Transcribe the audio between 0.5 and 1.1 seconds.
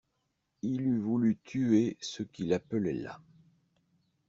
Il eût